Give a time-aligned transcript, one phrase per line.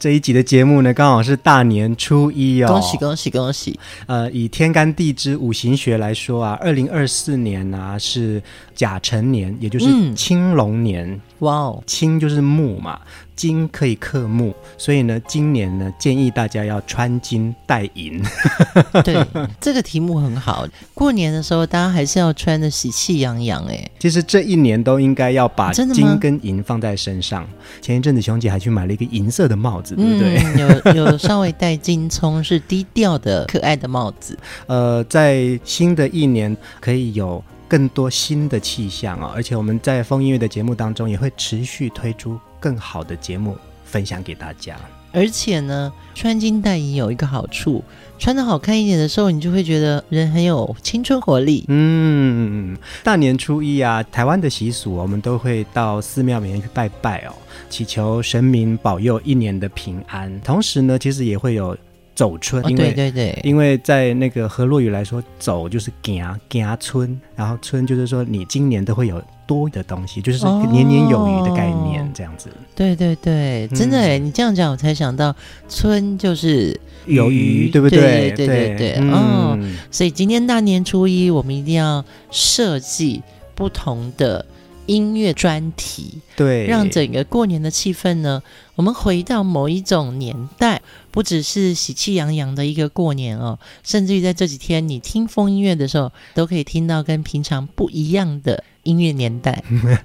[0.00, 3.78] 这一集的节目呢，刚好是大年初一哦，恭喜恭喜恭喜！
[4.06, 8.42] 呃，以天干地支五行学来说啊，二零二四年啊是
[8.74, 11.06] 甲辰年，也就是青龙年。
[11.06, 12.98] 嗯、哇哦，青就是木嘛。
[13.40, 18.22] 金可以克木，所以呢，今年呢，建议大家要穿金戴银。
[19.02, 19.24] 对，
[19.58, 20.66] 这个题目很好。
[20.92, 23.64] 过年的时候，大家还是要穿的喜气洋洋。
[23.64, 27.48] 哎，其实这一年都应该要把金跟银放在身上。
[27.80, 30.36] 前一阵子，熊姐还去买了一个银色的帽子，对不对？
[30.36, 34.38] 嗯、有有稍微带金葱，是低调的可爱的帽子。
[34.66, 39.32] 呃，在新的一年可以有更多新的气象啊、哦！
[39.34, 42.38] 而且我们在风音乐的节目当中也会持续推出。
[42.60, 44.76] 更好的节目分享给大家，
[45.10, 47.82] 而且呢，穿金戴银有一个好处，
[48.18, 51.64] 穿的好看一点的时候，你就会觉得人很有青春活力。
[51.68, 57.32] 嗯，大年初一啊，台湾的习俗，我们都会到寺庙里面去拜拜哦，
[57.68, 60.40] 祈求神明保佑一年的平安。
[60.42, 61.76] 同时呢，其实也会有
[62.20, 69.22] 走春，因为、哦、对对对，因为在那个河洛语来说，走就是行行春，然后春就是说你今年都会有。
[69.50, 72.48] 多的东西就是年年有余的概念，这样子。
[72.50, 75.34] 哦、对对对，真的哎，你这样讲我才想到，
[75.68, 78.30] 春就是有余，对不对？
[78.30, 79.58] 对对对对，嗯、哦。
[79.90, 83.24] 所以今天大年初一，我们一定要设计
[83.56, 84.46] 不同的
[84.90, 88.42] 音乐专题，对，让整个过年的气氛呢，
[88.74, 98.64] 我们回到某一种年代，不只是喜气洋洋的一个过年哦，甚至于在这几天你听风音乐的时候，都可以听到跟平常不一样的。
[98.84, 99.62] 音乐年代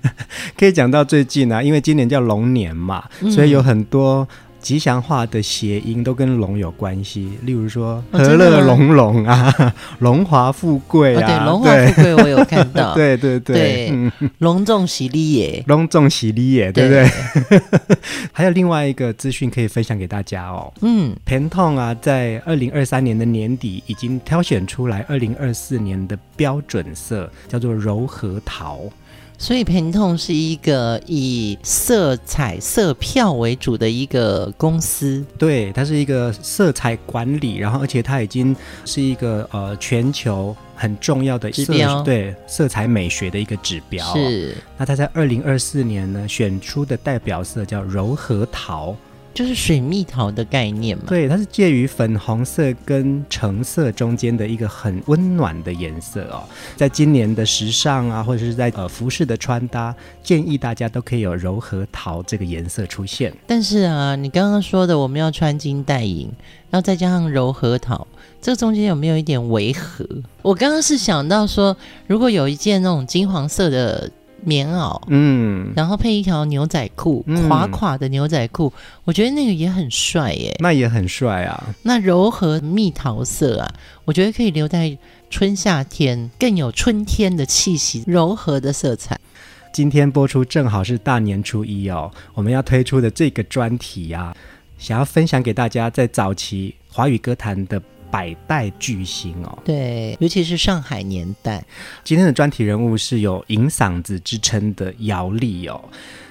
[0.60, 4.28] 可以讲到最近啊，因为今年叫龙年嘛，嗯、所以有很多
[4.66, 7.38] 吉祥话的谐音都跟龙有关系。
[7.44, 9.54] 例如说“和乐融融”啊
[10.00, 12.96] ，“荣华富贵”啊，哦、对，“荣华富贵”我有看到。
[12.98, 17.60] 对对对，隆重喜利耶，隆重喜利耶，对不对？
[17.60, 17.62] 对
[18.34, 20.74] 还有另外一个资讯可以分享给大家哦。
[20.82, 28.82] 嗯，Pantone 啊，在二零二三年的年底已经挑选出来二零二四年的标准色，叫做柔和桃。
[29.38, 35.24] 所以，Pantone 是一个以色彩色票为主的一个公司。
[35.38, 44.06] 对，它是一个色彩管理，然后而且它已经是一个呃全球很重要的色指标，对色彩美学的一个指标。
[44.14, 44.56] 是。
[44.78, 48.96] 那它在二零二四年呢，选出的代表色叫柔和桃。
[49.36, 51.04] 就是水蜜桃的概念嘛？
[51.08, 56.42] 对，它是介于粉红色跟橙色中间的一个很温暖的颜色哦。
[56.78, 59.94] 在今年的时尚啊，或者是在呃服饰的穿搭，
[60.24, 63.34] 建议大家都可以有柔和桃这个颜色出现。
[63.46, 66.32] 但是啊，你刚刚说的我们要穿金戴银，
[66.70, 68.08] 然后再加上柔和桃，
[68.42, 70.08] 这中间有没有一点违和？
[70.44, 71.76] 我刚刚是想到说，
[72.08, 74.10] 如果有一件那种金黄色的。
[74.46, 80.56] 棉袄，嗯，然后配一条牛仔裤，垮垮的牛仔裤，嗯，我觉得那个也很帅耶。
[80.60, 81.76] 那也很帅啊。
[81.82, 83.74] 那柔和蜜桃色啊，
[84.06, 84.98] 我觉得可以留在
[85.30, 89.20] 春夏天，更有春天的气息，柔和的色彩。
[89.74, 94.38] 今天播出正好是大年初一哦，我们要推出的这个专题呀，啊，
[94.78, 97.82] 想要分享给大家，在早期华语歌坛的。
[98.12, 101.64] 百代巨星哦，对，尤其是上海年代。
[102.04, 105.84] 今天的专题人物是有银嗓子之称的姚丽哦。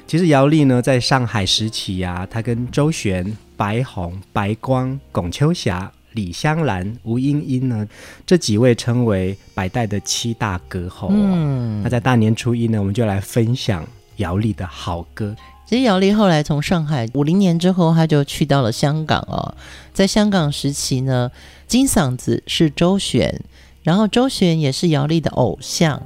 [0.06, 7.86] 其实姚丽呢，在上海时期呀，她跟周璇、白虹、白光、龚秋霞、李香兰、吴英英呢，
[8.26, 11.08] 这几位称为百代的七大歌后。
[11.10, 13.86] 嗯，那在大年初一呢，我们就来分享
[14.16, 15.34] 姚丽的好歌。
[15.66, 19.54] 其实姚丽后来从上海五零年之后，她就去到了香港哦。
[19.92, 21.30] 在香港时期呢，
[21.66, 23.42] 金嗓子是周璇，
[23.82, 26.02] 然后周璇也是姚丽的偶像。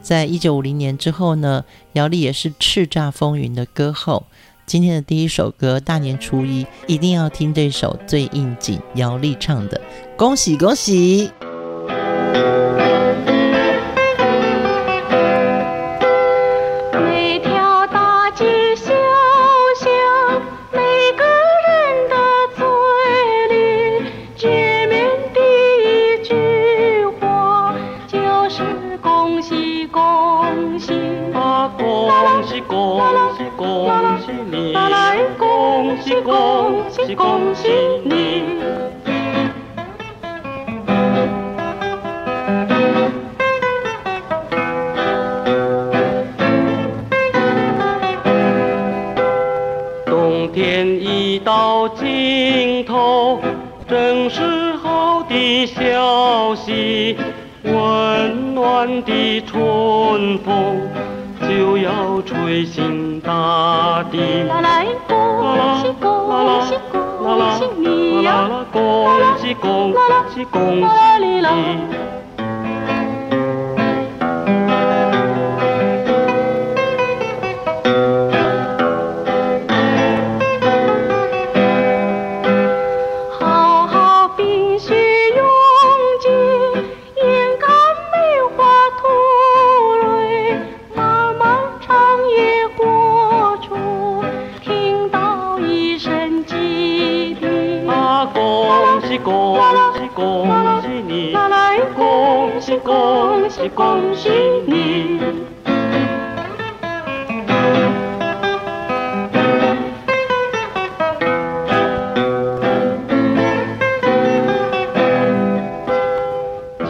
[0.00, 4.24] 在一九五零年之后呢，姚丽也是叱咤风云的歌后。
[4.64, 9.80] 今天的第一首歌，大年初一一定要听这首最应景，姚丽唱的
[10.16, 11.30] 《恭喜恭喜》。
[37.14, 37.68] 恭喜
[38.04, 38.42] 你！
[50.06, 53.40] 冬天已到尽头，
[53.86, 57.16] 正是好的消息，
[57.64, 60.80] 温暖的春风
[61.40, 64.18] 就要吹醒大地。
[69.62, 69.94] 恭
[70.34, 71.91] 喜恭喜。
[101.06, 101.32] 你！
[101.32, 103.68] 来恭喜恭喜！
[103.68, 104.30] 恭喜
[104.66, 105.20] 你！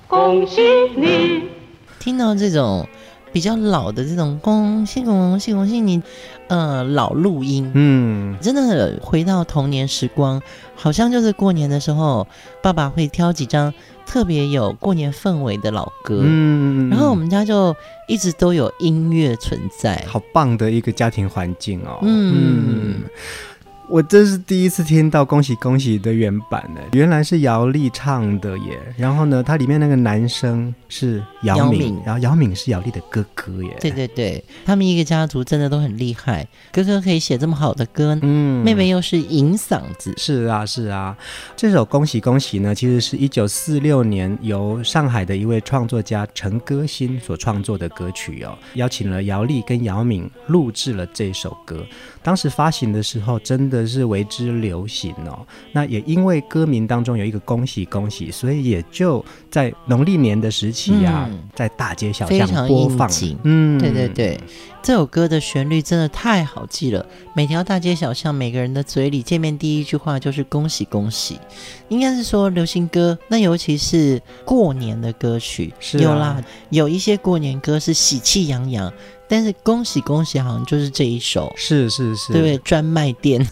[0.09, 0.63] 恭喜
[0.97, 1.43] 你！
[1.99, 2.89] 听到这种
[3.33, 6.03] 比较老的这种恭喜恭喜恭喜你，
[6.49, 10.41] 呃，老录音，嗯，真的回到童年时光，
[10.75, 12.27] 好像就是过年的时候，
[12.63, 13.73] 爸爸会挑几张
[14.07, 17.75] 特别有过年氛围的老歌，嗯，然后我们家就
[18.09, 22.35] 一直都有音乐存在，好棒的一个家庭环境哦，嗯。
[22.35, 23.03] 嗯
[23.93, 28.81] 我这是第一次听到《恭喜恭喜》的原版呢，原来是姚丽唱的耶。
[28.97, 33.77] 然后呢，它里面那个男生是姚敏，然后姚敏是姚丽的哥哥耶。
[33.83, 40.15] 对对对，他们一个家族真的都很厉害，哥哥可以写这么好的歌，嗯，妹妹又是银嗓子。
[40.17, 41.15] 是啊是啊，
[41.55, 51.85] 这首《恭喜恭喜》呢，其实是一九四六年由上海的一位创作家陈歌辛所创作的歌曲哦，邀请了姚丽跟姚敏录制了这首歌。
[52.23, 55.45] 当时发行的时候，真的是为之流行哦。
[55.73, 63.11] 那也因为歌名当中有一个“恭喜恭喜”，所以也就在农历年的时期呀、啊，嗯、在大街小巷播放。
[63.43, 64.41] 嗯，对对对，
[64.83, 67.05] 这首歌的旋律真的太好记了。
[67.35, 71.39] 每条大街小巷，每个人的嘴里见面第一句话就是“恭喜恭喜”。
[71.89, 78.93] 应该是说流行歌，那尤其是过年的歌曲，是啊、有啦，有一些过年歌是喜气洋洋。
[79.33, 83.43] 但是恭喜恭喜，好像就是这一首，是是是，对，专卖店。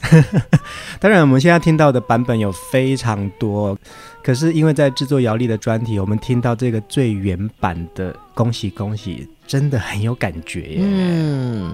[1.00, 3.74] 当然，我们现在听到的版本有非常多，
[4.22, 10.78] 可是因为在制作姚莉的专题，我们听到这个最原版的恭喜恭喜，真的很有感觉耶。
[10.82, 11.72] 嗯，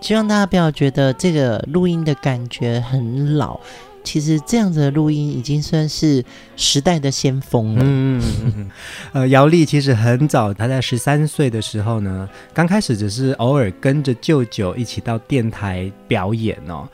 [0.00, 3.60] 希望大家不要觉得这个录音的感觉很老。
[4.06, 6.24] 其实这样子的录音已经算是
[6.56, 7.82] 时代的先锋了。
[7.84, 8.70] 嗯，
[9.12, 16.88] 呃，姚丽其实很早，她在十三岁的时候呢，刚开始只是偶尔跟着舅舅一起到电台表演哦。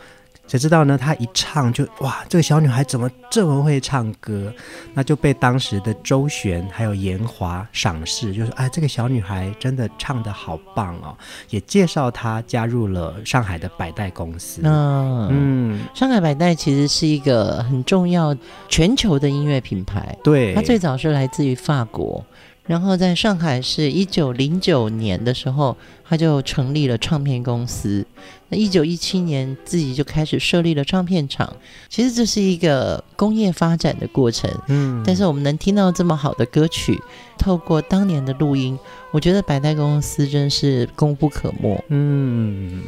[0.52, 0.98] 谁知道呢？
[0.98, 4.52] 她一唱就哇，这个小女孩怎么这么会唱歌？
[4.92, 11.16] 那就被当时的周璇还有严华赏识，就说：“哎，这个小女孩真的唱的好棒哦！”
[11.48, 14.60] 也介绍她加入了上海的百代公司。
[14.62, 18.36] 嗯嗯，上海百代其实是一个很重要
[18.68, 20.14] 全球的音乐品牌。
[20.22, 22.22] 对，它最早是来自于法国。
[22.64, 28.06] 然后在上海是一九零九年的时候，他就成立了唱片公司。
[28.52, 31.50] 那一九一七年自己就开始设立了唱片厂。
[31.88, 34.50] 其实这是一个工业发展的过程。
[34.68, 37.00] 嗯，但是我们能听到这么好的歌曲，
[37.38, 38.78] 透过当年的录音，
[39.10, 41.82] 我觉得百代公司真是功不可没。
[41.88, 42.82] 嗯。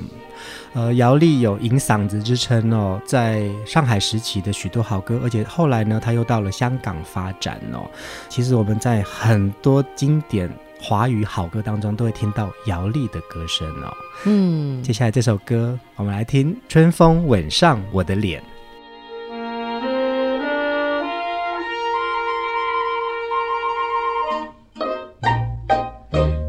[0.75, 7.89] 呃，姚丽有银嗓子之称哦，在上海时期的许多好歌，而且后来呢，他又到了香港发展哦。
[8.29, 10.51] 其实我们在很多经典
[10.87, 13.97] 华语好歌当中，都会听到姚丽的歌声哦。
[14.27, 18.39] 嗯，接下来这首歌，我们来听《春风吻上我的脸》。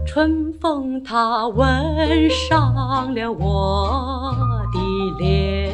[0.06, 4.36] 春风它吻上了我
[4.74, 4.80] 的
[5.18, 5.74] 脸，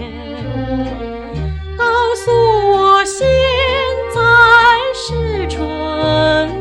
[1.75, 1.83] 告
[2.15, 2.31] 诉
[2.73, 3.27] 我现
[4.13, 4.21] 在
[4.93, 6.60] 是春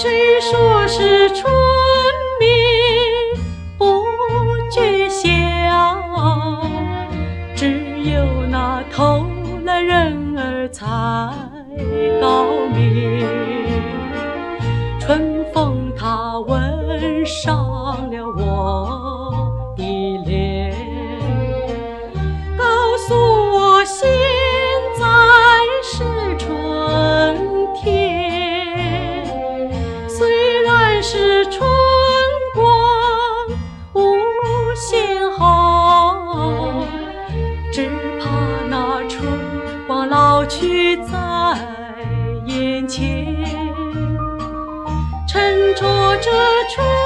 [0.00, 1.52] 谁说是春
[2.38, 2.48] 眠
[3.76, 3.84] 不
[4.70, 6.62] 觉晓？
[7.56, 9.26] 只有那偷
[9.64, 10.86] 懒人儿才
[46.20, 46.30] 这
[46.68, 46.97] 春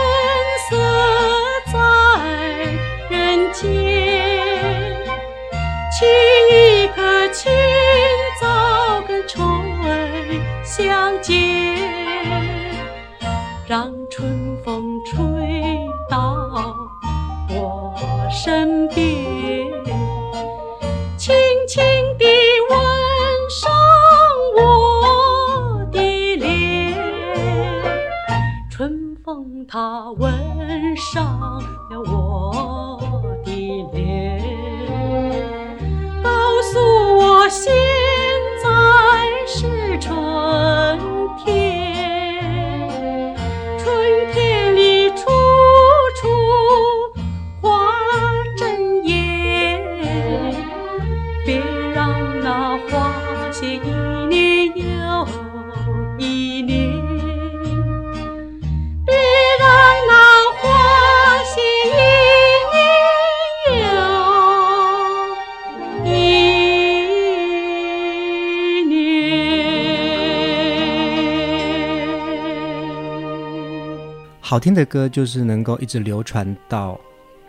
[74.62, 76.98] 听的歌就是能够一直流传到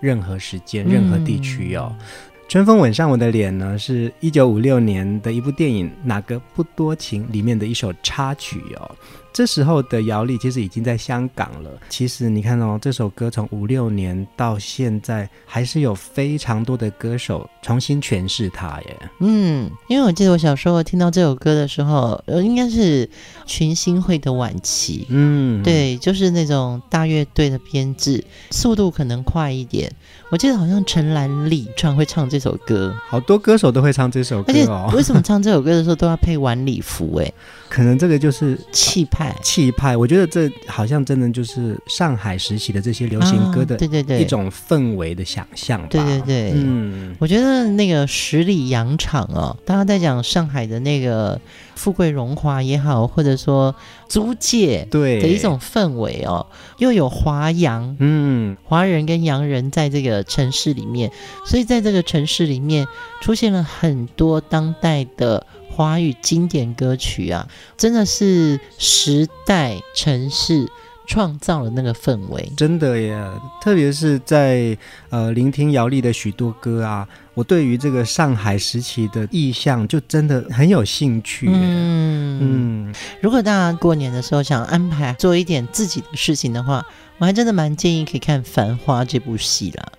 [0.02, 1.96] 任何时间、任何地区哦。
[2.00, 2.06] 嗯、
[2.50, 8.96] 春风吻上我的脸呢，是一九五六年的一部电影《哪个不多情》里面的一首插曲哦。
[9.34, 11.72] 这时候的姚丽其实已经在香港了。
[11.90, 19.10] 其实你看哦，这首歌从五六年到现在，还是有非常多的歌手重新诠释它耶。
[19.20, 23.10] 嗯，因为我记得我小时候听到这首歌的时候，呃，应该是
[23.48, 25.08] 群星会的晚期。
[25.10, 29.92] 嗯，对，就是那种大乐队的编制，速度可能快一点。
[30.30, 34.86] 我记得好像陈兰丽唱会唱这首歌，好多歌手都会唱这首歌哦。
[34.88, 37.18] 而且为什么唱这首歌的时候都要配晚礼服？
[37.18, 37.34] 哎，
[37.74, 39.36] 可能这个就是气派。
[39.42, 45.88] 气派，我觉得这好像真的就是上海时期的这些流行歌的，对对对，一种氛围的想象吧。
[45.90, 51.42] 对对对，嗯，我觉得那个十里洋场哦，大家在讲上海的那个
[51.74, 53.74] 富贵荣华也好，或者说
[54.08, 56.46] 租界对的一种氛围哦，
[56.78, 61.12] 又有华洋，嗯，华人跟洋人在这个城市里面，
[61.44, 62.86] 所以在这个城市里面
[63.24, 65.48] 出现了很多当代的。
[65.76, 70.70] 华语经典歌曲啊，真的是时代城市
[71.08, 73.22] 创造了那个氛围，真的耶！
[73.62, 74.78] 特别是在
[75.10, 81.50] 呃聆听姚莉的许多歌啊，我对于这个上海时期的意象就真的很有兴趣。
[81.52, 86.86] 嗯嗯，如果大家过年的时候想安排做一点自己的事情的话，
[87.18, 89.92] 我还真的蛮建议可以看《繁花》这部戏啦。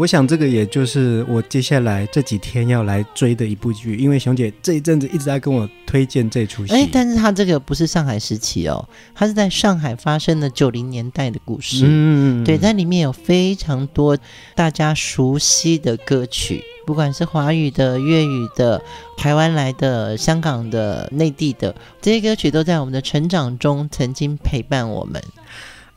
[0.00, 6.72] 我想这个也就是我接下来这几天要来追的一部剧，因为熊姐这一阵子一直在跟我推荐这出戏。
[6.72, 11.84] 哎，但是它这个不是上海时期哦，它是在上海发生的九零年代的故事。
[11.86, 14.16] 嗯，对，在里面有非常多
[14.54, 18.80] 大家熟悉的歌曲，不管是华语的、粤语的、
[19.18, 25.22] 台湾来的、香港的、内地的，这些歌曲都在我们的成长中曾经陪伴我们。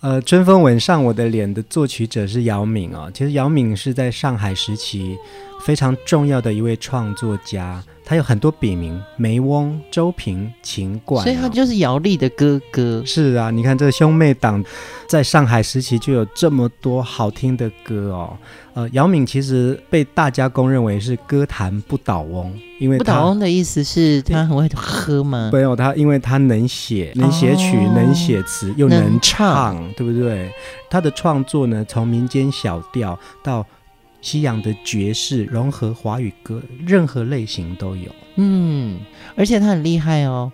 [0.04, 3.10] 呃，春风吻上我的脸的作曲者是姚敏哦。
[3.14, 5.18] 其实姚敏是在上海时期
[5.62, 13.02] 非常重要的一位创作家，他有很多笔名：梅翁、周平、秦观，所以他就是姚莉的哥哥。
[13.06, 14.64] 是啊，你看这兄妹档
[15.08, 18.38] 在上海时期就有这么多好听的歌哦。
[18.74, 25.52] 呃，姚敏其实被大家公认为是歌坛不倒翁，因为不倒翁的意思是他很会喝吗？
[25.54, 30.52] 没有，他因为他能写，能写曲，哦、能写词，又能唱，能唱对不对？
[30.90, 33.66] 他的创作呢，从民间小调到
[34.24, 38.10] 西洋的爵士，融合华语歌，任何类型都有。
[38.38, 38.98] 嗯，
[39.36, 40.52] 而且他很厉害哦，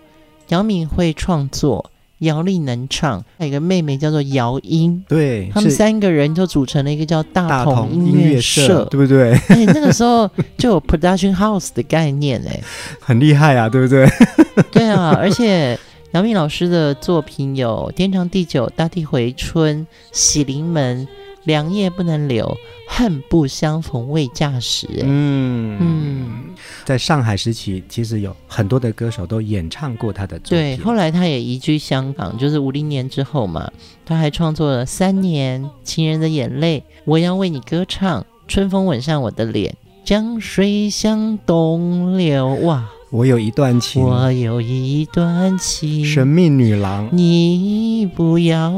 [0.48, 1.90] 姚明会创作。
[2.20, 9.32] 姚莉能唱，还有一个妹妹叫做姚音，对，他们三个人就组成了一个叫大同音乐社，社，对不对？
[9.48, 12.60] 哎，那个时候就有 production house 的概念，哎，
[13.00, 14.06] 很厉害啊，对不对？
[14.70, 15.78] 对啊，而且
[16.12, 19.78] 姚明老师的作品有《天长地久》《大地回春》
[20.12, 21.06] 《喜临门》。
[21.50, 24.86] 良夜不能留，恨不相逢未嫁时。
[25.02, 26.54] 嗯嗯，
[26.84, 30.76] 在上海时期，其实有很多的歌手都演唱过他的作品。
[30.76, 33.68] 对，后来他也移居香港，就是五零年之后嘛，
[34.06, 39.72] 他还创作了《三年》《情人的眼泪》《我要为你歌唱》《春风吻上我的脸》
[40.08, 42.88] 《江水向东流》哇。
[43.10, 48.72] 我有一段情，我有一段情，神秘女郎，你不要。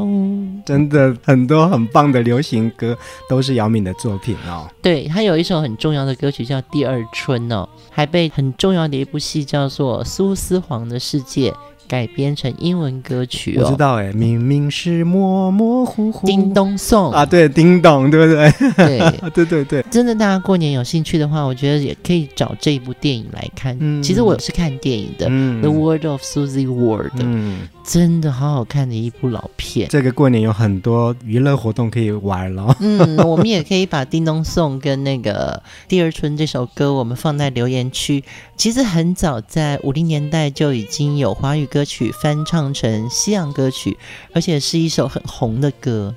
[0.65, 2.97] 真的很多很棒的流行歌
[3.29, 4.67] 都是姚敏的作品哦。
[4.81, 11.51] 对，他有一首很重要的歌曲叫《第二春》哦，还被很重要的一部戏叫做《苏丝黄的世界》。
[11.93, 16.27] 改编成英文歌曲，哦，我知道哎，明明是模模糊糊。
[16.27, 18.51] 叮咚送啊，对，叮咚，对不对？
[18.75, 19.85] 对， 对对对。
[19.91, 23.77] 真的，大家过年有兴趣的话，我觉得也可以找这一部电影来看。
[23.79, 27.11] 嗯，其实我是看电影的，嗯，《The World of Susie Ward》。
[27.19, 27.69] 嗯。
[27.85, 29.89] 真的好好看的一部老片。
[29.89, 32.77] 这个过年有很多娱乐活动可以玩了。
[32.79, 38.23] 嗯，我们也可以把《叮咚送》跟那个《第二春》这首歌，我们放在留言区。
[38.57, 43.97] 其实很早在五零年代就已经有华语歌曲翻唱成西洋歌曲，
[44.33, 46.15] 而且是一首很红的歌。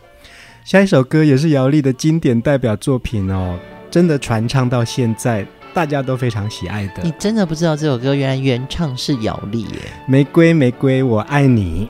[0.64, 3.60] 下一首歌也是姚丽的经典代表作品哦，
[3.92, 5.46] 真的传唱到现在。
[5.74, 9.80] 大家都非常喜爱的，你真的不知道这首歌原来原唱是姚丽耶？
[10.08, 11.90] 玫瑰玫瑰我爱你。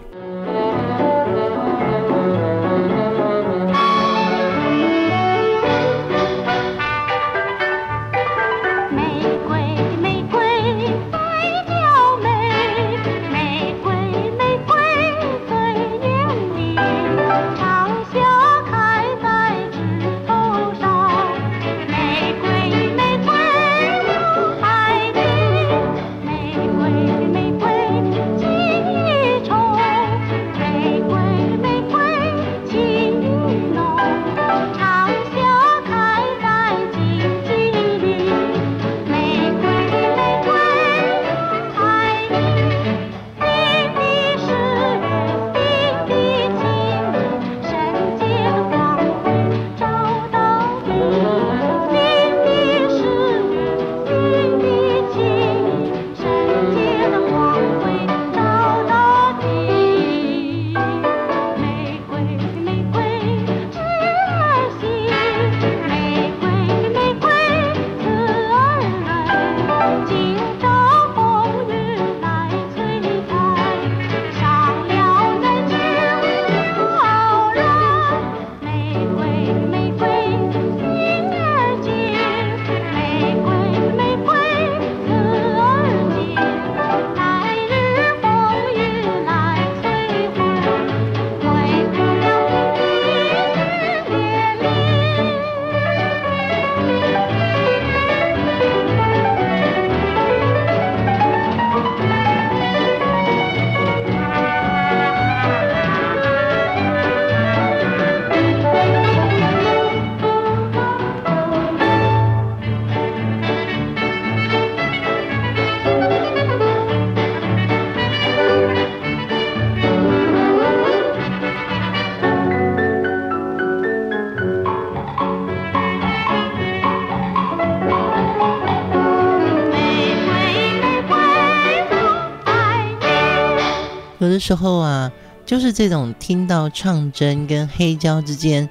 [134.35, 135.09] 的时候啊，
[135.45, 138.69] 就是这种听到唱针跟黑胶之间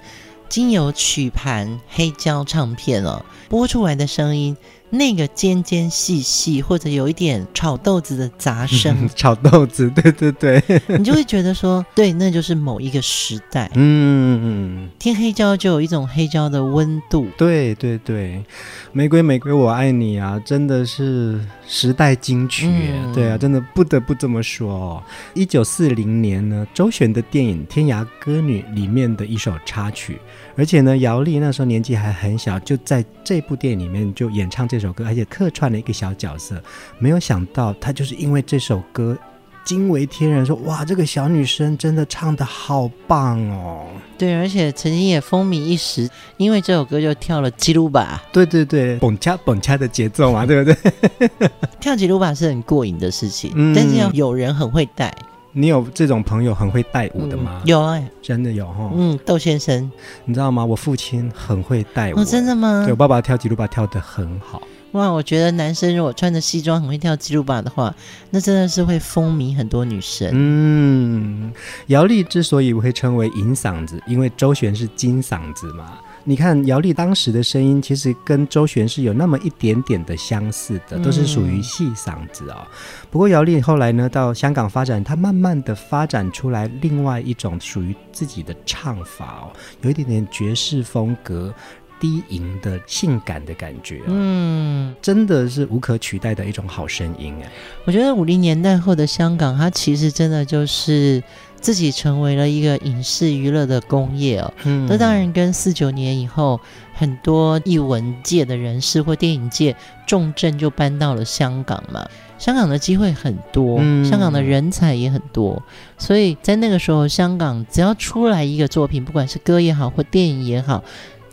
[0.50, 4.54] 经由曲盘黑胶唱片哦播出来的声音，
[4.90, 10.62] 那个尖尖细细或者有一点炒豆子的杂声， 炒豆子，对对对，
[10.96, 13.68] 你就会觉得说，对，那就是某一个时代。
[13.74, 17.26] 嗯嗯，听黑胶就有一种黑胶的温度。
[17.36, 18.44] 对对对，
[18.92, 22.68] 玫瑰玫瑰我爱你啊，真的是时代金曲。
[22.68, 25.02] 嗯、对啊，真的不得不这么说哦。
[25.34, 30.20] 一九四零年呢，周璇的电影《天涯歌女》里面的一首插曲。
[30.56, 36.62] 而且呢，姚丽那时候年纪还很小，就在这部电影里面就演唱这首歌，而且客串了一个小角色。
[36.98, 39.16] 没有想到，她就是因为这首歌
[39.64, 43.86] 惊为天人，说哇，这个小女生真的唱得好棒哦。
[44.16, 48.22] 对，而且曾经也风靡一时，因为这首歌就跳了吉鲁巴。
[48.32, 51.30] 对对对，蹦恰蹦恰的节奏嘛，对不对？
[51.80, 55.12] 跳吉鲁巴是很过瘾的事情，嗯、但是要有人很会带。
[55.56, 57.60] 你有这种朋友很会带舞的吗？
[57.62, 58.90] 嗯、有哎、欸，真的有哈。
[58.92, 59.90] 嗯，窦先生，
[60.24, 60.64] 你知道吗？
[60.64, 62.18] 我父亲很会带舞。
[62.18, 62.82] 哦，真的吗？
[62.84, 64.60] 对，我爸爸跳吉鲁巴跳得很好。
[64.92, 67.94] 哇，我觉得男生如果穿着西装很会跳吉鲁巴的话，
[68.30, 70.28] 那真的是会风靡很多女生。
[70.32, 71.52] 嗯，
[71.86, 75.98] 姚丽之所以会称为银嗓子，因为周璇是金嗓子嘛。
[76.26, 82.66] 你看姚丽当时的声音，其实跟周璇是有那么一点点的相似的，都是属于细嗓子哦。
[83.10, 91.54] 不过姚丽后来呢，到香港发展，她慢慢的发展出来另外一种属于自己的唱法哦，有一点点爵士风格，
[92.00, 97.52] 低吟的性感的感觉，嗯，真的是无可取代的一种好声音哎。
[97.84, 101.22] 我觉得五零年代后的香港，它其实真的就是。
[101.64, 106.60] 自己成为了一个影视娱乐的工业哦，嗯，那当然跟四九年以后
[106.92, 109.74] 很多艺文界的人士或电影界
[110.06, 115.62] 重镇就搬到了香港嘛，香港的机会很多，嗯，香港的人才也很多，
[115.96, 120.84] 所以在那个时候，香港只要出来一个作品，不管是歌也好或电影也好。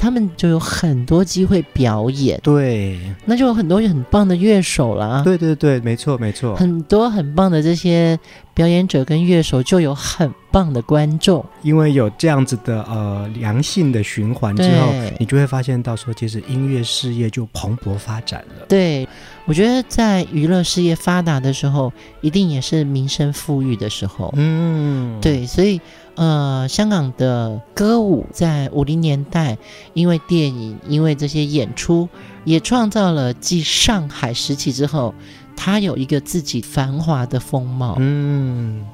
[0.02, 5.24] 他们就有很多机会表演，对，那就有很多很棒的乐手了。
[5.24, 8.18] 对对对，没错没错，很多很棒的这些
[8.56, 11.46] 表演者跟乐手，就有很棒的观众。
[11.62, 18.66] 因为有这样子的呃良性的循环之后，你就会发现到说，其实音乐事业就蓬勃发展了。
[18.68, 19.08] 对，
[19.46, 24.34] 我觉得在娱乐事业发达的时候，一定也是民生富裕的时候。
[24.36, 25.80] 嗯，对，所以。
[26.16, 29.58] 呃，香港的歌舞在五零年代，
[29.94, 32.08] 因为电影，因为这些演出，
[32.44, 35.16] 也创造了继上海时期之后，
[35.56, 37.96] 它有一个自己繁华的风貌。
[38.00, 38.86] 嗯，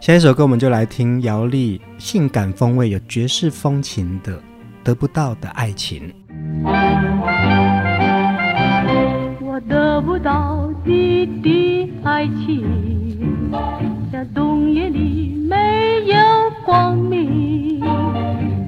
[0.00, 4.36] 下一首歌我们就来听姚丽性感风味、有爵士风情的
[4.84, 6.02] 《得不到的爱情》。
[9.42, 12.64] 我得不到你的爱情，
[14.10, 16.39] 在冬夜里没有。
[16.70, 17.82] 光明，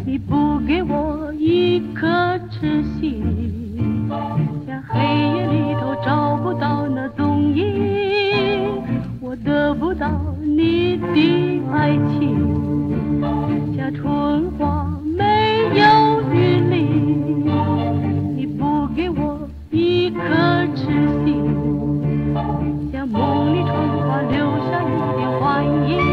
[0.04, 3.22] 你不给我一颗痴心，
[4.66, 8.82] 在黑夜里头找不到那踪影，
[9.20, 10.10] 我得不到
[10.40, 13.22] 你的爱情，
[13.76, 14.84] 像春花
[15.16, 17.44] 没有雨淋，
[18.36, 20.20] 你不给我一颗
[20.74, 20.86] 痴
[21.24, 21.54] 心，
[22.92, 26.11] 像梦里春花留下一点幻影。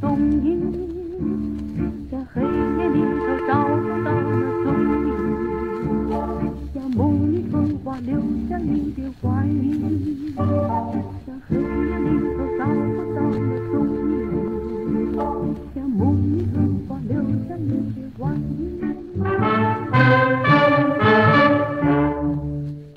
[0.00, 0.09] 到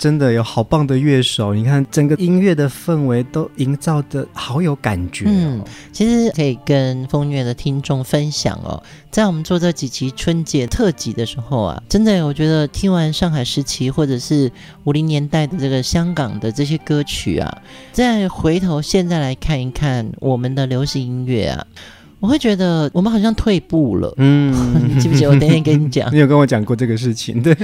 [0.03, 5.31] 真的有好棒的乐手，你看整个音乐的氛围都营造的好有感觉、哦。
[5.31, 5.63] 嗯，
[5.93, 14.51] 其实可以跟风月的听众分享哦，在我们做这几期春节特辑的时候啊，真的我觉得听完上海时期或者是
[14.83, 17.61] 五零年代的这个香港的这些歌曲啊，
[17.93, 21.65] 再回头现在来看一看我们的流行音乐啊，
[22.19, 24.13] 我会觉得我们好像退步了。
[24.17, 24.53] 嗯，
[24.93, 26.11] 你记不记得我那天跟你讲？
[26.13, 27.55] 你有跟我讲过这个事情，对，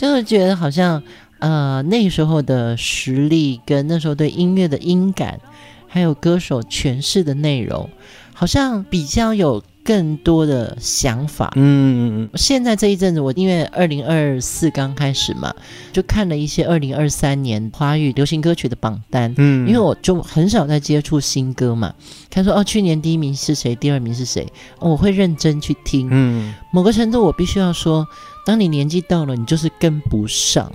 [0.00, 1.02] 就是觉得好像。
[1.42, 5.40] 呃，那时候的实力跟那时候对音乐的音感，
[5.88, 7.90] 还有歌手诠释的内容，
[8.32, 11.52] 好像比较有更多的想法。
[11.56, 15.52] 嗯，现在这一阵子，我因为二零二四刚开始嘛，
[15.92, 19.34] 就看了一些二零二三年华语流行歌曲的榜单。
[19.36, 21.92] 嗯，因为我就很少在接触新歌嘛，
[22.30, 24.46] 他说哦，去年第一名是谁，第二名是谁，
[24.78, 26.06] 哦，我会认真去听。
[26.08, 28.06] 嗯，某个程度，我必须要说。
[28.44, 30.70] 当你年纪到了，你就是跟不上。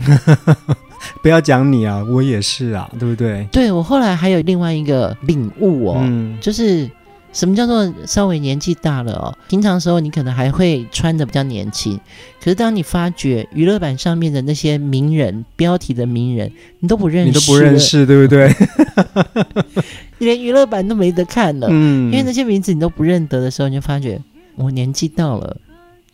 [1.21, 3.47] 不要讲你啊，我也是啊，对不对？
[3.51, 6.89] 对，我后来还有另外一个领悟哦，嗯、就是
[7.32, 9.38] 什么叫做稍微年纪大了哦。
[9.47, 11.97] 平常时候你可能还会穿的比较年轻，
[12.41, 18.51] 可是当你发觉娱乐版上面的那些名人标题的名人，你都不认识，你都不认识，对不对？
[20.17, 24.19] 你 连娱乐版都没得看了，嗯，因为那些名字你都不认得的时候，你就发觉
[24.56, 25.56] 我年纪到了。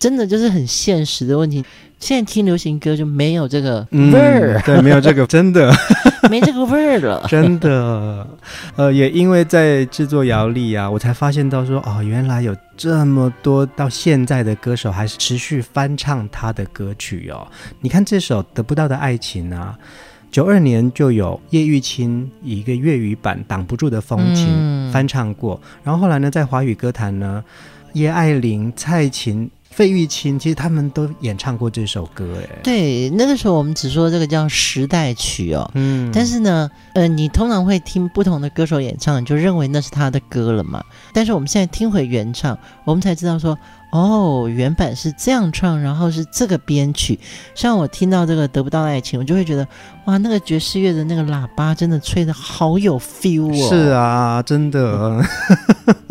[0.04, 1.64] 真的就是很现实的问题。
[1.98, 5.74] 现在听流行歌就没有这个味儿，嗯，对，没有这个，真的
[6.30, 8.28] 没这个味儿了，真的。
[8.76, 17.48] 呃，也因为在制作姚丽啊，我才发现到说，哦，原来有这么多到现在的歌手还是持续翻唱他的歌曲哦。
[17.80, 19.80] 你看这首《得不到的爱情》啊，
[20.30, 27.42] 九二年就有叶玉卿以一个粤语版《挡不住的风情》翻唱过，嗯、然后后来呢，在华语歌坛呢，
[27.94, 29.50] 叶爱玲、蔡琴。
[29.74, 40.84] 费玉清其实他们都演唱过这首歌，哎，对，那个时候我们只说这个叫时代曲哦，嗯，但是呢，呃，你通常会听不同的歌手演唱，你就认为那是他的歌了嘛。
[41.12, 42.56] 但是我们现在听回原唱，
[42.86, 43.58] 我们才知道说，
[43.92, 47.20] 哦，原版是这样唱，然后是这个编曲。
[47.56, 49.68] 像我听到这个得不到爱情，我就会觉得，
[50.06, 53.70] 哇，那个爵士乐的那个喇叭真的吹的好有 feel 哦。
[53.70, 55.20] 是啊，真的。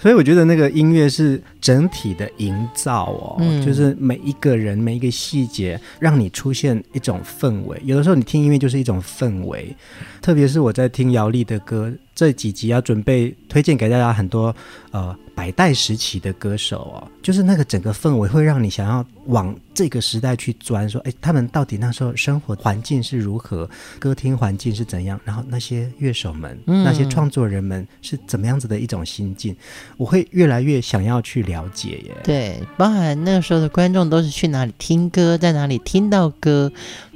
[0.00, 7.80] 所以我觉得那个音乐是整体的营造哦，嗯、就是每一个人每一个细节，让你出现一种氛围。
[7.84, 9.74] 有的时候你听音乐就是一种氛围，
[10.20, 14.54] 特别是我在听姚丽的歌，这几集要准备推荐给大家很多
[14.90, 15.16] 呃。
[15.40, 23.66] 百代时期的歌手哦，就是那个整个氛围会让你想要往这个时代去钻，说，哎，他们到底那时候生活环境是如何，
[23.98, 29.56] 歌厅环境是怎样，然后那些乐手们、嗯、那些创作人们是怎么样子的一种心境，
[29.96, 32.14] 我会越来越想要去了解耶。
[32.22, 36.70] 对，包含那个时候的观众都是去哪里听歌，在哪里听到歌。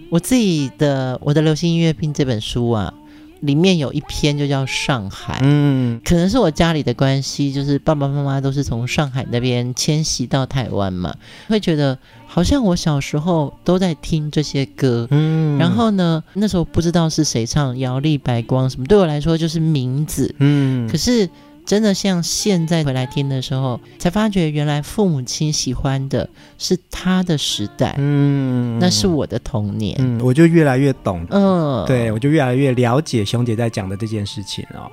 [0.08, 2.94] 我自己的《我的流行音乐拼》这本书啊。
[3.44, 11.14] 里面有一篇就叫上海，嗯，可能是我家里的关系，就是爸爸妈妈都是从上海那边迁徙到台湾嘛，
[11.48, 21.28] 会觉得好像我小时候都在听这些歌，嗯，然后呢，那时候不知道是谁唱，摇粒、白光什么，对我来说就是名字，嗯，可是。
[21.66, 34.90] 真的像现在回来听的时候，才发觉原来父母亲喜欢的是他的时代，嗯，那是我的童年，嗯，我就越来越懂，嗯，对，我就越来越了解熊姐在讲的这件事情哦，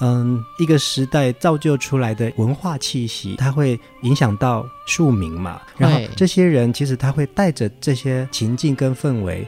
[0.00, 9.46] 嗯，一个时代造就出来的文化气息，它会影响到庶民嘛，然后这些人其实他会带着这些情境跟氛围。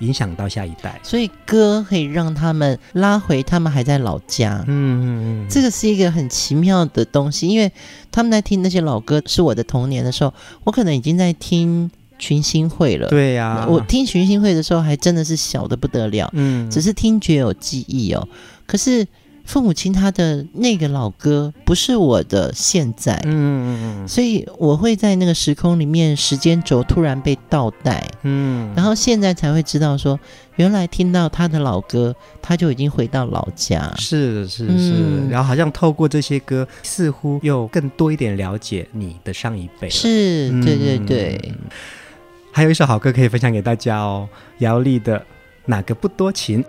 [0.00, 4.64] 影响到下一代，所以歌可以让他们拉回他们还在老家。
[4.66, 5.04] 嗯嗯
[5.44, 7.70] 嗯，这个是一个很奇妙的东西，因为
[8.10, 10.32] 他们在听那些老歌，是我的童年的时候，
[10.64, 13.08] 我可能已经在听群星会了。
[13.08, 16.30] 对呀、啊，我听群星会的时候，还真的是小的不得了。
[16.32, 18.28] 嗯，只是听觉有记忆哦，
[18.66, 19.06] 可是。
[19.48, 30.20] 父母亲他的那个老歌不是我的现在，嗯嗯嗯，所以我会在那个时空里面，时间轴突然被倒带，嗯，然后现在才会知道说，
[30.56, 41.56] 原来听到他的老歌，他就已经回到老家，是是是，嗯、然后好像透过这些歌，似乎又更多一点了解你的上一辈，是，对对对、嗯，
[42.52, 45.24] 还有一首好歌可以分享给大家哦，姚丽的
[45.64, 46.62] 哪个不多情。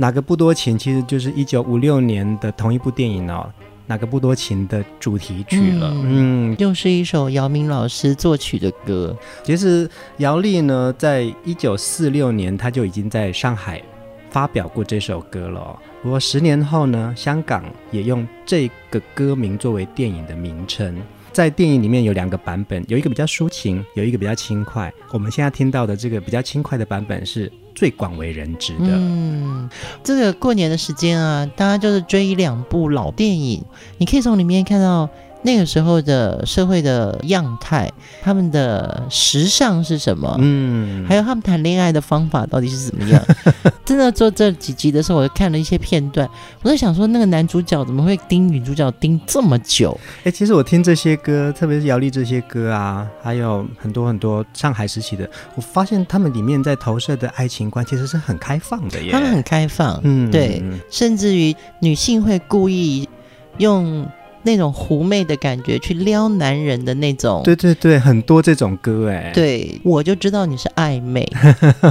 [0.00, 3.52] 哪个不多情，其实就是一九五六年的同一部电影哦。
[3.86, 9.16] 哪个不多情的主题曲了，嗯，又是一首姚明老师作曲的歌。
[9.42, 13.82] 其实姚丽呢，在一九四六年，他就已经在上海
[14.30, 15.76] 发表过这首歌了。
[16.02, 20.94] 不过十年后呢，香港也用这个歌名作为电影的名称。
[21.32, 24.92] 在电影里面有两个版本，有一个比较抒情，有一个比较轻快。
[25.12, 28.86] 我们现在听到的这个比较轻快的版本是最广为人知的。
[28.88, 29.70] 嗯，
[30.02, 33.62] 这个过年的时间啊，大家就是追一两部老电影，
[33.98, 35.08] 你可以从里面看到。
[35.48, 37.90] 那个时候的社会的样态，
[38.22, 40.36] 他们的时尚是什么？
[40.38, 43.24] 嗯，还有他们谈恋爱的方法到底是怎么样？
[43.82, 46.28] 真的做这几集的时候，我就看了一些片段，
[46.60, 49.98] 我在想说，那个男主角怎么会盯女主角盯这么久？
[50.24, 59.10] 哎，其实我听这些歌，特别是姚丽这些歌啊，还有很多很多上海时期的，我发现他们里面在投射的爱情观其实是很开放的耶。
[59.10, 63.08] 他们很开放，嗯，对，甚至于女性会故意
[63.56, 64.06] 用。
[64.42, 71.28] 那种狐媚的感觉，去撩男人的那种，对对对，很多这种歌哎，对，我就知道你是暧昧，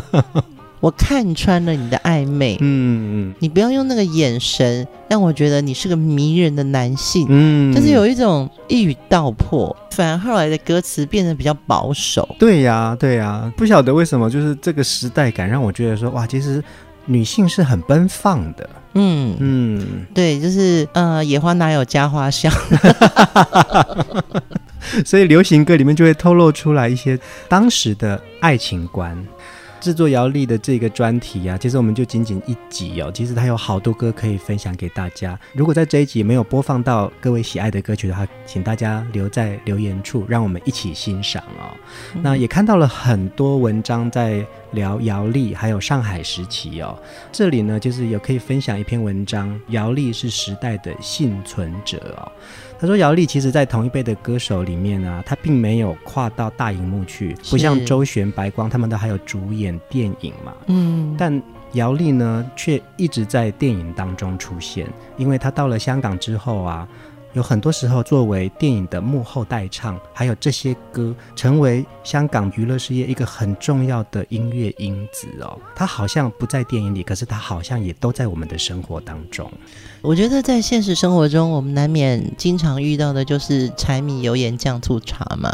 [0.79, 16.63] 我看穿了你的暧昧，嗯，你不要用那个眼神让我觉得你是个迷人的男性，嗯，就是有一种一语道破，反而后来的歌词变得比较保守，对呀对呀，不晓得为什么，就是这个时代感让我觉得说哇，其实
[17.07, 18.69] 女性是很奔放的。
[18.93, 22.51] 嗯嗯，对，就是呃，野花哪有家花香，
[25.05, 29.15] 所以流行歌里面就会透露出来一些当时的爱情观。
[29.79, 35.39] 制作姚丽的这个专题啊，其实我们就仅仅一集哦，其实它有好多歌可以分享给大家。
[35.53, 41.71] 如果在这一集没有播放到各位喜爱的歌曲的话，请大家留在留言处，让我们一起欣赏哦。
[42.15, 46.97] 嗯、那也看到了很多文章在聊姚丽，还有上海时期哦。
[47.31, 52.31] 这里呢，就是有可以分享一篇文章，姚丽是时代的幸存者哦。
[52.79, 60.53] 他说：“姚丽其实，在同一辈的歌手里面啊，他并没有跨到大荧幕去，不像周璇、白光他们都还有主演电影嘛。
[60.67, 61.41] 嗯，但
[61.73, 66.87] 姚丽呢，却一直在电影当中出现，因为他到了香港之后啊，
[67.37, 75.55] 有很多时候作为电影的幕后代唱，还有这些歌成为香港娱乐事业一个很重要的音乐因子哦。
[75.75, 79.47] 它好像不在电影里，可是它好像也都在我们的生活当中。
[80.01, 85.53] 我觉得在现实生活中，我们难免经常遇到的就是柴米油盐酱醋茶嘛。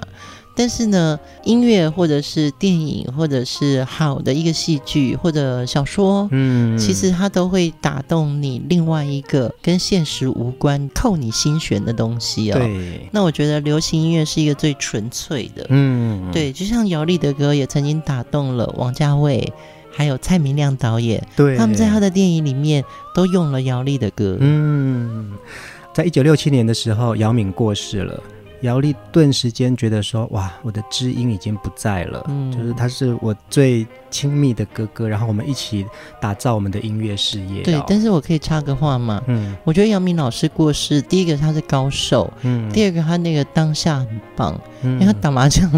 [0.56, 12.60] 但是呢，音乐或者是电影，或者是好的一个戏剧或者小说，嗯，其实它都会打动你另外一个跟现实无关、扣你心弦的东西哦。
[12.60, 13.10] 对。
[13.12, 19.52] 那我觉得流行音乐是一个最纯粹的，嗯，对，就像姚丽的歌也曾经打动了王家卫，
[19.92, 22.84] 还有蔡明亮导演，对，他们在他的电影里面
[23.16, 24.38] 都用了姚丽的歌。
[24.40, 25.32] 嗯，
[25.96, 28.24] 在一九六七年的时候，姚敏过世了。
[28.64, 35.86] 姚丽顿时间觉得说：“哇，我的知音已经不在了，嗯，就是他是我最亲密的哥哥，然后我们一起
[36.22, 39.22] 打造我们的音乐事业。”对，但是我可以插个话嘛？
[39.28, 45.70] 嗯，我觉得杨明老师过世，第一个他是高手，嗯，第二个他那个当下很棒，嗯，因为他打麻将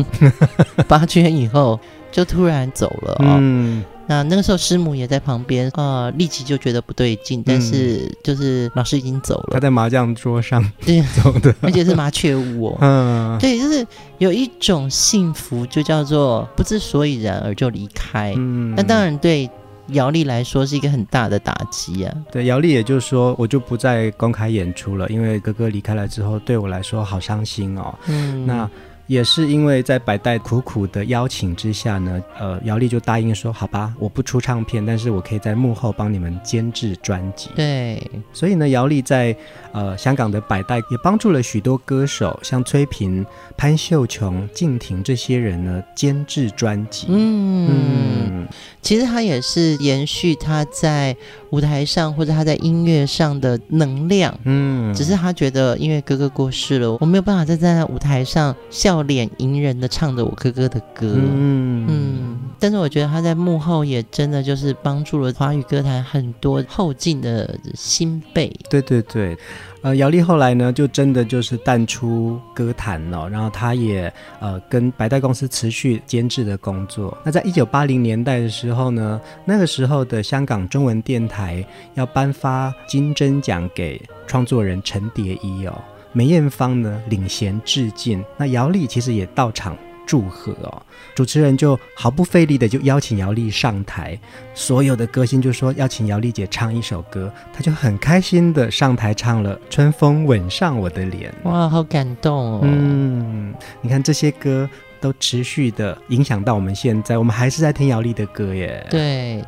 [0.87, 1.79] 八圈以后
[2.11, 3.37] 就突然走了哦。
[3.39, 11.01] 嗯那那个时候师母也在旁边，呃，立即就觉得不对劲，但是就是老师已经走了，他在麻将桌上对。
[11.23, 13.85] 走的，而且是麻雀屋哦，嗯，对，就是
[14.17, 19.49] 有一种幸福，就叫做不知所以然而就离开，嗯，那当然对
[19.89, 28.69] 姚丽来说是一个很大的打击啊，对，姚丽也就是说，我就不再公开演出了，因为哥哥离开了之后，对我来说好伤心哦，嗯，那。
[29.07, 38.01] 也是因为在百代苦苦的邀请之下呢，呃，姚丽就答应说：“好吧，我不出唱片，但是我可以在幕后帮你们监制专辑。”对，
[38.33, 39.35] 所以呢，姚丽在
[39.73, 43.23] 呃香港的百代也帮助了许多歌手，像崔萍、
[43.55, 47.05] 潘秀琼、静婷这些人呢监制专辑。
[47.09, 48.47] 嗯嗯，
[48.81, 51.15] 其实他也是延续他在
[51.51, 54.35] 舞台上或者他在音乐上的能量。
[54.45, 58.94] 嗯，只是他觉得因为哥哥过世了，我没有办法再站在舞台上笑。
[58.95, 68.47] 笑脸迎人的唱着我哥哥的歌，嗯嗯，但是我觉得他在幕后也真的就是帮助了华语歌坛很多后进的新辈。
[68.69, 69.37] 对对对，
[69.81, 77.17] 呃，姚丽后来呢，就真的就是淡出歌坛了，然后他也呃跟白代公司持续监制的工作。
[77.25, 81.65] 那在一九八零年代的时候呢，那个时候的香港中文电台
[81.95, 85.75] 要颁发金针奖给创作人陈蝶衣哦。
[86.15, 90.81] 梅艳芳呢领衔致敬，那姚丽其实也到场祝贺哦。
[91.13, 94.17] 主持人就毫不费力的就邀请姚丽上台，
[94.53, 101.33] 所有的歌星就说要请姚丽姐唱一首歌，她就很开心的上台唱了《春风吻上我的脸》。
[101.49, 102.59] 哇，好感动哦！
[102.63, 104.69] 嗯，你看这些歌
[105.01, 108.87] 都持续的影响到我们现在，我们还是在听姚丽的歌耶。
[108.89, 109.43] 对，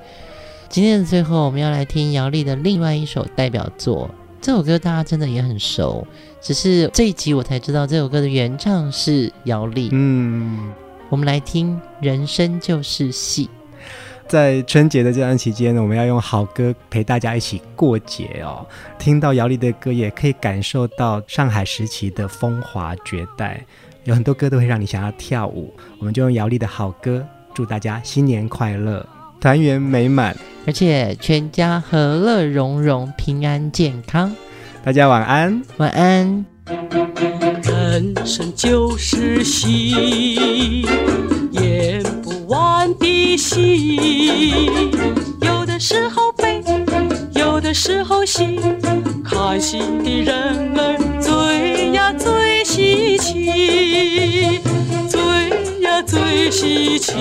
[0.68, 4.10] 今天的最后我们要来听姚丽的另外一首代表作。
[4.42, 6.06] 这首歌大家真的也很熟，
[6.42, 9.90] 只是这一集我才知道这首歌的原唱是姚丽。
[9.92, 10.72] 嗯，
[11.10, 13.46] 我们来听《人生就是戏》。
[14.28, 18.66] 在春节的这段期间呢，我们要用好歌陪大家一起过节哦。
[19.00, 23.66] 听到姚丽的歌，也可以感受到上海时期的风华绝代，
[24.04, 25.74] 有很多歌都会让你想要跳舞。
[25.98, 29.06] 我们就用姚丽的好歌，祝大家新年快乐，
[29.40, 30.36] 团圆美满。
[30.66, 34.36] 而且全家和乐融融，平安健康。
[34.84, 36.46] 大家晚安，晚安。
[37.64, 40.82] 人生就是戏，
[41.52, 44.66] 演不完的戏。
[45.42, 46.62] 有的时候悲，
[47.68, 48.58] 的时候喜。
[49.26, 54.62] 看戏的人儿最呀最稀奇，
[55.10, 57.12] 最呀最稀奇。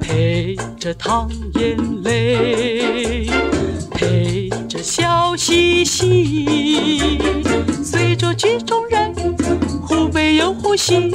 [0.00, 3.26] 陪着淌眼泪，
[3.90, 7.18] 陪着笑嘻嘻，
[7.82, 9.12] 随着剧中人
[9.82, 11.12] 忽悲又忽喜，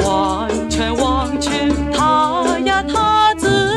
[0.00, 1.50] 完全忘却
[1.94, 3.71] 他呀他自，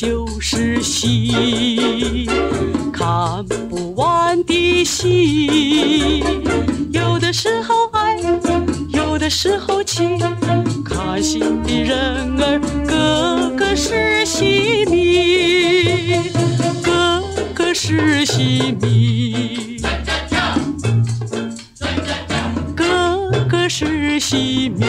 [0.00, 2.24] 就是戏，
[2.92, 6.22] 看不完的戏，
[6.92, 8.16] 有的时候爱，
[8.90, 10.04] 有的时候气，
[10.84, 16.30] 看戏的人儿个个是戏迷，
[16.80, 17.20] 个
[17.52, 19.82] 个是戏迷。
[22.76, 24.86] 个个是戏迷。